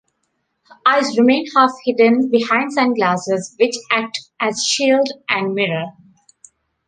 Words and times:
Her 0.63 0.77
eyes 0.83 1.15
remain 1.15 1.45
half-hidden 1.55 2.31
behind 2.31 2.73
sunglasses, 2.73 3.53
which 3.59 3.75
act 3.91 4.19
as 4.39 4.63
shield 4.65 5.07
and 5.29 5.53
mirror. 5.53 5.89